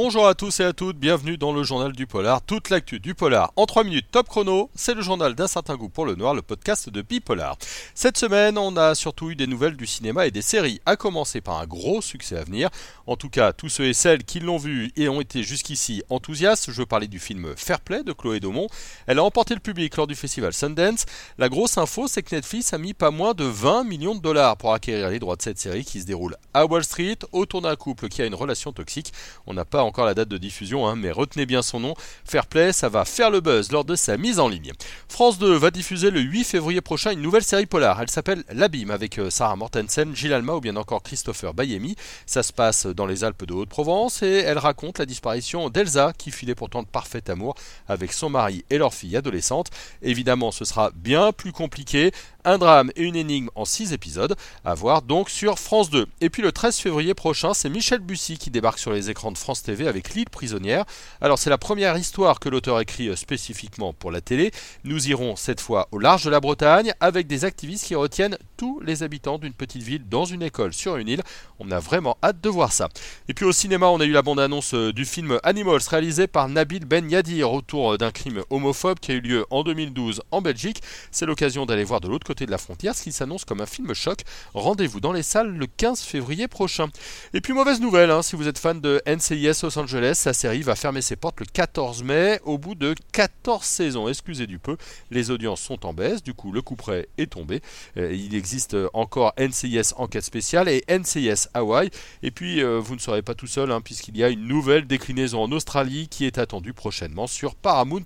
Bonjour 0.00 0.28
à 0.28 0.36
tous 0.36 0.60
et 0.60 0.64
à 0.64 0.72
toutes, 0.72 0.96
bienvenue 0.96 1.38
dans 1.38 1.52
le 1.52 1.64
journal 1.64 1.90
du 1.90 2.06
polar, 2.06 2.40
toute 2.40 2.70
l'actu 2.70 3.00
du 3.00 3.16
polar 3.16 3.52
en 3.56 3.66
3 3.66 3.82
minutes 3.82 4.06
top 4.12 4.28
chrono, 4.28 4.70
c'est 4.76 4.94
le 4.94 5.02
journal 5.02 5.34
d'un 5.34 5.48
certain 5.48 5.74
goût 5.74 5.88
pour 5.88 6.06
le 6.06 6.14
noir, 6.14 6.34
le 6.34 6.42
podcast 6.42 6.88
de 6.88 7.02
Bipolar. 7.02 7.58
Cette 7.96 8.16
semaine, 8.16 8.58
on 8.58 8.76
a 8.76 8.94
surtout 8.94 9.30
eu 9.30 9.34
des 9.34 9.48
nouvelles 9.48 9.76
du 9.76 9.88
cinéma 9.88 10.28
et 10.28 10.30
des 10.30 10.40
séries, 10.40 10.80
à 10.86 10.94
commencer 10.94 11.40
par 11.40 11.58
un 11.58 11.66
gros 11.66 12.00
succès 12.00 12.36
à 12.36 12.44
venir. 12.44 12.70
En 13.08 13.16
tout 13.16 13.28
cas, 13.28 13.52
tous 13.52 13.70
ceux 13.70 13.86
et 13.86 13.92
celles 13.92 14.22
qui 14.22 14.38
l'ont 14.38 14.56
vu 14.56 14.92
et 14.94 15.08
ont 15.08 15.20
été 15.20 15.42
jusqu'ici 15.42 16.04
enthousiastes, 16.10 16.70
je 16.70 16.78
veux 16.78 16.86
parler 16.86 17.08
du 17.08 17.18
film 17.18 17.54
Fair 17.56 17.80
Play 17.80 18.04
de 18.04 18.12
Chloé 18.12 18.38
Daumont. 18.38 18.68
Elle 19.08 19.18
a 19.18 19.24
emporté 19.24 19.54
le 19.54 19.60
public 19.60 19.96
lors 19.96 20.06
du 20.06 20.14
festival 20.14 20.52
Sundance. 20.52 21.06
La 21.38 21.48
grosse 21.48 21.76
info, 21.76 22.06
c'est 22.06 22.22
que 22.22 22.36
Netflix 22.36 22.72
a 22.72 22.78
mis 22.78 22.94
pas 22.94 23.10
moins 23.10 23.34
de 23.34 23.42
20 23.42 23.82
millions 23.82 24.14
de 24.14 24.20
dollars 24.20 24.58
pour 24.58 24.72
acquérir 24.74 25.10
les 25.10 25.18
droits 25.18 25.34
de 25.34 25.42
cette 25.42 25.58
série 25.58 25.84
qui 25.84 26.00
se 26.00 26.06
déroule 26.06 26.36
à 26.54 26.66
Wall 26.66 26.84
Street, 26.84 27.18
autour 27.32 27.62
d'un 27.62 27.74
couple 27.74 28.08
qui 28.08 28.22
a 28.22 28.26
une 28.26 28.36
relation 28.36 28.72
toxique. 28.72 29.12
On 29.48 29.54
n'a 29.54 29.64
pas 29.64 29.87
encore 29.88 30.06
la 30.06 30.14
date 30.14 30.28
de 30.28 30.38
diffusion, 30.38 30.86
hein, 30.86 30.94
mais 30.96 31.10
retenez 31.10 31.46
bien 31.46 31.62
son 31.62 31.80
nom. 31.80 31.94
Fairplay, 32.24 32.72
ça 32.72 32.88
va 32.88 33.04
faire 33.04 33.30
le 33.30 33.40
buzz 33.40 33.72
lors 33.72 33.84
de 33.84 33.96
sa 33.96 34.16
mise 34.16 34.38
en 34.38 34.48
ligne. 34.48 34.72
France 35.08 35.38
2 35.38 35.56
va 35.56 35.70
diffuser 35.70 36.10
le 36.10 36.20
8 36.20 36.44
février 36.44 36.80
prochain 36.80 37.10
une 37.10 37.22
nouvelle 37.22 37.42
série 37.42 37.66
polar. 37.66 38.00
Elle 38.00 38.10
s'appelle 38.10 38.44
L'Abîme 38.52 38.90
avec 38.90 39.18
euh, 39.18 39.30
Sarah 39.30 39.56
Mortensen, 39.56 40.14
Gilles 40.14 40.32
Alma 40.32 40.54
ou 40.54 40.60
bien 40.60 40.76
encore 40.76 41.02
Christopher 41.02 41.54
Bayemi. 41.54 41.96
Ça 42.26 42.42
se 42.42 42.52
passe 42.52 42.86
dans 42.86 43.06
les 43.06 43.24
Alpes 43.24 43.44
de 43.44 43.54
Haute-Provence 43.54 44.22
et 44.22 44.36
elle 44.46 44.58
raconte 44.58 44.98
la 44.98 45.06
disparition 45.06 45.70
d'Elsa 45.70 46.12
qui 46.16 46.30
filait 46.30 46.54
pourtant 46.54 46.82
de 46.82 46.88
parfait 46.88 47.30
amour 47.30 47.54
avec 47.88 48.12
son 48.12 48.30
mari 48.30 48.64
et 48.70 48.78
leur 48.78 48.94
fille 48.94 49.16
adolescente. 49.16 49.70
Évidemment, 50.02 50.52
ce 50.52 50.64
sera 50.64 50.90
bien 50.94 51.32
plus 51.32 51.52
compliqué 51.52 52.12
un 52.44 52.58
drame 52.58 52.90
et 52.96 53.02
une 53.02 53.16
énigme 53.16 53.50
en 53.54 53.64
6 53.64 53.92
épisodes, 53.92 54.34
à 54.64 54.74
voir 54.74 55.02
donc 55.02 55.28
sur 55.28 55.58
France 55.58 55.90
2. 55.90 56.06
Et 56.20 56.30
puis 56.30 56.42
le 56.42 56.50
13 56.50 56.78
février 56.78 57.14
prochain, 57.14 57.52
c'est 57.52 57.68
Michel 57.68 58.00
Bussy 58.00 58.38
qui 58.38 58.50
débarque 58.50 58.78
sur 58.78 58.92
les 58.92 59.10
écrans 59.10 59.32
de 59.32 59.38
France 59.38 59.62
TV 59.62 59.77
avec 59.86 60.14
L'île 60.14 60.30
prisonnière. 60.30 60.84
Alors 61.20 61.38
c'est 61.38 61.50
la 61.50 61.58
première 61.58 61.96
histoire 61.96 62.40
que 62.40 62.48
l'auteur 62.48 62.80
écrit 62.80 63.08
euh, 63.08 63.16
spécifiquement 63.16 63.92
pour 63.92 64.10
la 64.10 64.20
télé. 64.20 64.50
Nous 64.84 65.08
irons 65.08 65.36
cette 65.36 65.60
fois 65.60 65.88
au 65.92 65.98
large 65.98 66.24
de 66.24 66.30
la 66.30 66.40
Bretagne 66.40 66.94
avec 67.00 67.26
des 67.26 67.44
activistes 67.44 67.84
qui 67.84 67.94
retiennent 67.94 68.38
tous 68.56 68.80
les 68.80 69.02
habitants 69.02 69.38
d'une 69.38 69.52
petite 69.52 69.82
ville 69.82 70.08
dans 70.08 70.24
une 70.24 70.42
école 70.42 70.72
sur 70.72 70.96
une 70.96 71.08
île. 71.08 71.22
On 71.58 71.70
a 71.70 71.78
vraiment 71.78 72.16
hâte 72.22 72.40
de 72.40 72.48
voir 72.48 72.72
ça. 72.72 72.88
Et 73.28 73.34
puis 73.34 73.44
au 73.44 73.52
cinéma, 73.52 73.86
on 73.86 74.00
a 74.00 74.04
eu 74.04 74.12
la 74.12 74.22
bande-annonce 74.22 74.74
euh, 74.74 74.92
du 74.92 75.04
film 75.04 75.38
Animals 75.42 75.82
réalisé 75.88 76.26
par 76.26 76.48
Nabil 76.48 76.84
Ben 76.84 77.10
Yadir 77.10 77.52
autour 77.52 77.94
euh, 77.94 77.98
d'un 77.98 78.10
crime 78.10 78.42
homophobe 78.50 78.98
qui 78.98 79.12
a 79.12 79.14
eu 79.14 79.20
lieu 79.20 79.46
en 79.50 79.62
2012 79.62 80.22
en 80.30 80.40
Belgique. 80.40 80.82
C'est 81.10 81.26
l'occasion 81.26 81.66
d'aller 81.66 81.84
voir 81.84 82.00
de 82.00 82.08
l'autre 82.08 82.26
côté 82.26 82.46
de 82.46 82.50
la 82.50 82.58
frontière, 82.58 82.94
ce 82.94 83.02
qui 83.02 83.12
s'annonce 83.12 83.44
comme 83.44 83.60
un 83.60 83.66
film 83.66 83.92
choc. 83.94 84.20
Rendez-vous 84.54 85.00
dans 85.00 85.12
les 85.12 85.22
salles 85.22 85.56
le 85.56 85.66
15 85.66 86.00
février 86.02 86.48
prochain. 86.48 86.88
Et 87.34 87.40
puis 87.40 87.52
mauvaise 87.52 87.80
nouvelle, 87.80 88.10
hein, 88.10 88.22
si 88.22 88.36
vous 88.36 88.48
êtes 88.48 88.58
fan 88.58 88.80
de 88.80 89.02
NCIS 89.06 89.64
Los 89.68 89.78
Angeles, 89.78 90.14
sa 90.14 90.32
série 90.32 90.62
va 90.62 90.74
fermer 90.74 91.02
ses 91.02 91.16
portes 91.16 91.40
le 91.40 91.44
14 91.44 92.02
mai 92.02 92.40
au 92.44 92.56
bout 92.56 92.74
de 92.74 92.94
14 93.12 93.62
saisons. 93.62 94.08
Excusez 94.08 94.46
du 94.46 94.58
peu, 94.58 94.78
les 95.10 95.30
audiences 95.30 95.60
sont 95.60 95.84
en 95.84 95.92
baisse, 95.92 96.22
du 96.22 96.32
coup 96.32 96.52
le 96.52 96.62
coup 96.62 96.74
près 96.74 97.06
est 97.18 97.30
tombé. 97.30 97.60
Euh, 97.98 98.10
il 98.14 98.34
existe 98.34 98.74
encore 98.94 99.34
NCIS 99.38 99.92
Enquête 99.96 100.24
spéciale 100.24 100.70
et 100.70 100.84
NCIS 100.88 101.48
Hawaii. 101.52 101.90
Et 102.22 102.30
puis 102.30 102.62
euh, 102.62 102.78
vous 102.78 102.94
ne 102.94 102.98
serez 102.98 103.20
pas 103.20 103.34
tout 103.34 103.46
seul, 103.46 103.70
hein, 103.70 103.82
puisqu'il 103.82 104.16
y 104.16 104.24
a 104.24 104.30
une 104.30 104.46
nouvelle 104.46 104.86
déclinaison 104.86 105.42
en 105.42 105.52
Australie 105.52 106.08
qui 106.08 106.24
est 106.24 106.38
attendue 106.38 106.72
prochainement 106.72 107.26
sur 107.26 107.54
Paramount+. 107.54 108.00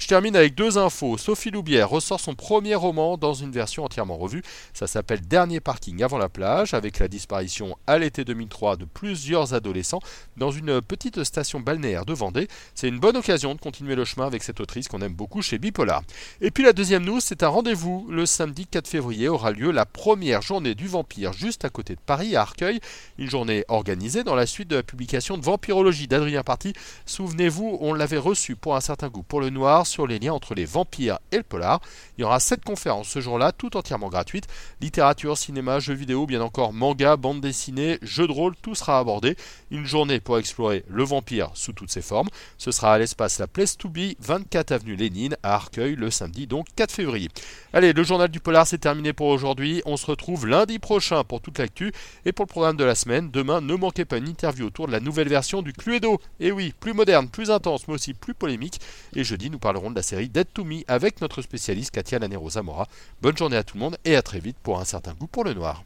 Je 0.00 0.08
termine 0.08 0.34
avec 0.34 0.56
deux 0.56 0.78
infos. 0.78 1.16
Sophie 1.16 1.52
Loubière 1.52 1.88
ressort 1.88 2.18
son 2.18 2.34
premier 2.34 2.74
roman 2.74 3.16
dans 3.16 3.34
une 3.34 3.52
version 3.52 3.84
entièrement 3.84 4.16
revue. 4.16 4.42
Ça 4.74 4.88
s'appelle 4.88 5.20
Dernier 5.20 5.60
parking 5.60 6.02
avant 6.02 6.18
la 6.18 6.28
plage, 6.28 6.74
avec 6.74 6.98
la 6.98 7.06
disparition 7.06 7.78
à 7.86 7.98
l'été 7.98 8.24
2003 8.24 8.74
de 8.74 8.84
plusieurs 8.84 9.54
adolescents 9.54 10.00
dans 10.36 10.50
une 10.50 10.55
petite 10.80 11.24
station 11.24 11.60
balnéaire 11.60 12.06
de 12.06 12.12
Vendée. 12.12 12.48
C'est 12.74 12.88
une 12.88 12.98
bonne 12.98 13.16
occasion 13.16 13.54
de 13.54 13.60
continuer 13.60 13.94
le 13.94 14.04
chemin 14.04 14.26
avec 14.26 14.42
cette 14.42 14.60
autrice 14.60 14.88
qu'on 14.88 15.02
aime 15.02 15.14
beaucoup 15.14 15.42
chez 15.42 15.58
Bipolar. 15.58 16.02
Et 16.40 16.50
puis 16.50 16.64
la 16.64 16.72
deuxième 16.72 17.04
news, 17.04 17.20
c'est 17.20 17.42
un 17.42 17.48
rendez-vous. 17.48 18.06
Le 18.10 18.26
samedi 18.26 18.66
4 18.66 18.88
février 18.88 19.28
aura 19.28 19.50
lieu 19.50 19.70
la 19.70 19.86
première 19.86 20.42
journée 20.42 20.74
du 20.74 20.86
vampire 20.86 21.32
juste 21.32 21.64
à 21.64 21.70
côté 21.70 21.94
de 21.94 22.00
Paris, 22.00 22.36
à 22.36 22.42
Arcueil. 22.42 22.80
Une 23.18 23.30
journée 23.30 23.64
organisée 23.68 24.24
dans 24.24 24.34
la 24.34 24.46
suite 24.46 24.68
de 24.68 24.76
la 24.76 24.82
publication 24.82 25.38
de 25.38 25.44
Vampirologie 25.44 26.08
d'Adrien 26.08 26.42
Party. 26.42 26.72
Souvenez-vous, 27.06 27.78
on 27.80 27.94
l'avait 27.94 28.16
reçu 28.16 28.56
pour 28.56 28.76
un 28.76 28.80
certain 28.80 29.08
goût 29.08 29.22
pour 29.22 29.40
le 29.40 29.50
noir 29.50 29.86
sur 29.86 30.06
les 30.06 30.18
liens 30.18 30.32
entre 30.32 30.54
les 30.54 30.64
vampires 30.64 31.18
et 31.32 31.38
le 31.38 31.42
polar. 31.42 31.80
Il 32.16 32.22
y 32.22 32.24
aura 32.24 32.40
sept 32.40 32.64
conférences 32.64 33.08
ce 33.08 33.20
jour-là, 33.20 33.52
tout 33.52 33.76
entièrement 33.76 34.08
gratuite. 34.08 34.46
Littérature, 34.80 35.38
cinéma, 35.38 35.80
jeux 35.80 35.94
vidéo, 35.94 36.26
bien 36.26 36.40
encore 36.40 36.72
manga, 36.72 37.16
bande 37.16 37.40
dessinée, 37.40 37.98
jeux 38.02 38.26
de 38.26 38.32
rôle, 38.32 38.54
tout 38.62 38.74
sera 38.74 38.98
abordé. 38.98 39.36
Une 39.70 39.86
journée 39.86 40.20
pour 40.20 40.38
explorer 40.46 40.84
le 40.88 41.02
vampire 41.04 41.50
sous 41.54 41.72
toutes 41.72 41.90
ses 41.90 42.02
formes. 42.02 42.28
Ce 42.56 42.70
sera 42.70 42.94
à 42.94 42.98
l'espace 42.98 43.38
La 43.38 43.46
Place 43.46 43.76
to 43.76 43.88
Be, 43.88 44.14
24 44.20 44.72
avenue 44.72 44.96
Lénine, 44.96 45.36
à 45.42 45.54
Arcueil, 45.54 45.96
le 45.96 46.10
samedi 46.10 46.46
donc 46.46 46.66
4 46.76 46.92
février. 46.92 47.28
Allez, 47.72 47.92
le 47.92 48.02
journal 48.04 48.28
du 48.28 48.40
polar 48.40 48.66
c'est 48.66 48.78
terminé 48.78 49.12
pour 49.12 49.26
aujourd'hui. 49.26 49.82
On 49.84 49.96
se 49.96 50.06
retrouve 50.06 50.46
lundi 50.46 50.78
prochain 50.78 51.24
pour 51.24 51.40
toute 51.40 51.58
l'actu 51.58 51.92
et 52.24 52.32
pour 52.32 52.44
le 52.44 52.50
programme 52.50 52.76
de 52.76 52.84
la 52.84 52.94
semaine. 52.94 53.30
Demain, 53.30 53.60
ne 53.60 53.74
manquez 53.74 54.04
pas 54.04 54.18
une 54.18 54.28
interview 54.28 54.66
autour 54.66 54.86
de 54.86 54.92
la 54.92 55.00
nouvelle 55.00 55.28
version 55.28 55.62
du 55.62 55.72
Cluedo. 55.72 56.20
Et 56.40 56.52
oui, 56.52 56.72
plus 56.78 56.92
moderne, 56.92 57.28
plus 57.28 57.50
intense, 57.50 57.88
mais 57.88 57.94
aussi 57.94 58.14
plus 58.14 58.34
polémique. 58.34 58.80
Et 59.14 59.24
jeudi, 59.24 59.50
nous 59.50 59.58
parlerons 59.58 59.90
de 59.90 59.96
la 59.96 60.02
série 60.02 60.28
Dead 60.28 60.46
to 60.54 60.64
Me 60.64 60.82
avec 60.88 61.20
notre 61.20 61.42
spécialiste 61.42 61.90
Katia 61.90 62.18
Lanero 62.18 62.50
Zamora. 62.50 62.86
Bonne 63.20 63.36
journée 63.36 63.56
à 63.56 63.64
tout 63.64 63.76
le 63.76 63.80
monde 63.80 63.96
et 64.04 64.16
à 64.16 64.22
très 64.22 64.40
vite 64.40 64.56
pour 64.62 64.80
un 64.80 64.84
certain 64.84 65.14
goût 65.14 65.26
pour 65.26 65.44
le 65.44 65.54
noir. 65.54 65.82